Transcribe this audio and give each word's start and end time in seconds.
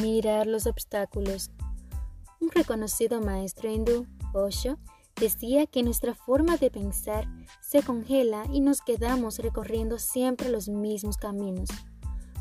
mirar 0.00 0.46
los 0.46 0.66
obstáculos. 0.66 1.50
Un 2.40 2.50
reconocido 2.50 3.20
maestro 3.20 3.70
hindú, 3.70 4.06
Osho, 4.32 4.78
decía 5.18 5.66
que 5.66 5.82
nuestra 5.82 6.14
forma 6.14 6.56
de 6.56 6.70
pensar 6.70 7.26
se 7.60 7.82
congela 7.82 8.44
y 8.52 8.60
nos 8.60 8.80
quedamos 8.80 9.38
recorriendo 9.38 9.98
siempre 9.98 10.48
los 10.48 10.68
mismos 10.68 11.16
caminos, 11.16 11.68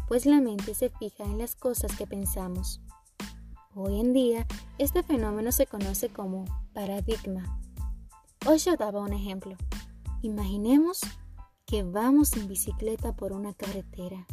pues 0.07 0.25
la 0.25 0.39
mente 0.39 0.73
se 0.73 0.89
fija 0.89 1.23
en 1.23 1.37
las 1.37 1.55
cosas 1.55 1.95
que 1.97 2.07
pensamos. 2.07 2.81
Hoy 3.73 3.99
en 3.99 4.13
día, 4.13 4.45
este 4.77 5.03
fenómeno 5.03 5.51
se 5.51 5.67
conoce 5.67 6.09
como 6.09 6.45
paradigma. 6.73 7.59
Osho 8.45 8.75
daba 8.75 9.01
un 9.01 9.13
ejemplo. 9.13 9.55
Imaginemos 10.21 11.01
que 11.65 11.83
vamos 11.83 12.33
en 12.33 12.47
bicicleta 12.47 13.15
por 13.15 13.33
una 13.33 13.53
carretera, 13.53 14.25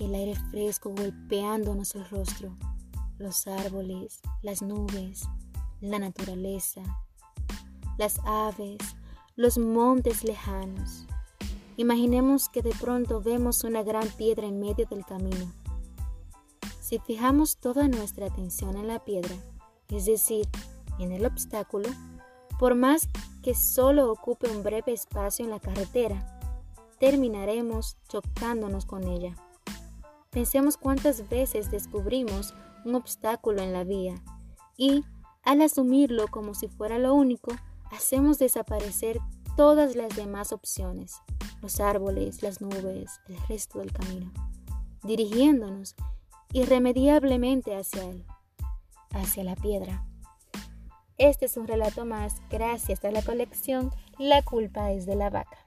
el 0.00 0.14
aire 0.14 0.34
fresco 0.50 0.90
golpeándonos 0.90 1.94
el 1.94 2.08
rostro, 2.08 2.56
los 3.18 3.46
árboles, 3.46 4.20
las 4.42 4.62
nubes, 4.62 5.28
la 5.80 5.98
naturaleza, 5.98 6.82
las 7.98 8.18
aves, 8.24 8.78
los 9.36 9.58
montes 9.58 10.24
lejanos. 10.24 11.06
Imaginemos 11.76 12.48
que 12.48 12.62
de 12.62 12.72
pronto 12.72 13.20
vemos 13.20 13.62
una 13.62 13.82
gran 13.82 14.08
piedra 14.08 14.46
en 14.46 14.58
medio 14.58 14.86
del 14.86 15.04
camino. 15.04 15.52
Si 16.80 16.98
fijamos 16.98 17.58
toda 17.58 17.86
nuestra 17.86 18.26
atención 18.26 18.76
en 18.76 18.88
la 18.88 19.04
piedra, 19.04 19.34
es 19.88 20.06
decir, 20.06 20.48
en 20.98 21.12
el 21.12 21.26
obstáculo, 21.26 21.88
por 22.58 22.74
más 22.74 23.08
que 23.42 23.54
solo 23.54 24.10
ocupe 24.10 24.50
un 24.50 24.62
breve 24.62 24.92
espacio 24.92 25.44
en 25.44 25.50
la 25.50 25.60
carretera, 25.60 26.40
terminaremos 26.98 27.96
chocándonos 28.08 28.84
con 28.84 29.04
ella. 29.04 29.34
Pensemos 30.30 30.76
cuántas 30.76 31.28
veces 31.28 31.72
descubrimos 31.72 32.54
un 32.84 32.94
obstáculo 32.94 33.62
en 33.62 33.72
la 33.72 33.82
vía 33.82 34.14
y, 34.76 35.04
al 35.42 35.60
asumirlo 35.60 36.28
como 36.28 36.54
si 36.54 36.68
fuera 36.68 37.00
lo 37.00 37.14
único, 37.14 37.52
hacemos 37.90 38.38
desaparecer 38.38 39.18
todas 39.56 39.96
las 39.96 40.14
demás 40.14 40.52
opciones, 40.52 41.16
los 41.62 41.80
árboles, 41.80 42.44
las 42.44 42.60
nubes, 42.60 43.20
el 43.26 43.36
resto 43.48 43.80
del 43.80 43.92
camino, 43.92 44.32
dirigiéndonos 45.02 45.96
irremediablemente 46.52 47.74
hacia 47.74 48.04
él, 48.04 48.24
hacia 49.10 49.42
la 49.42 49.56
piedra. 49.56 50.04
Este 51.18 51.46
es 51.46 51.56
un 51.56 51.66
relato 51.66 52.06
más 52.06 52.40
gracias 52.48 53.04
a 53.04 53.10
la 53.10 53.22
colección 53.22 53.90
La 54.16 54.42
culpa 54.42 54.92
es 54.92 55.06
de 55.06 55.16
la 55.16 55.28
vaca. 55.28 55.58